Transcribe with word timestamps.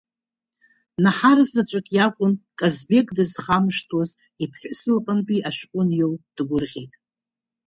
Наҳар 1.03 1.39
заҵәык 1.51 1.87
иакәын 1.95 2.33
Казбек 2.59 3.07
дызхамышҭуаз 3.17 4.09
иԥҳәыс 4.43 4.81
лҟынтәи 4.95 5.45
ашәҟәы 5.47 5.81
аниоу 5.83 6.13
дгәырӷьеит… 6.35 6.93